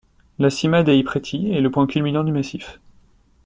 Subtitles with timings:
[0.39, 2.79] La Cima dei Preti est le point culminant du massif.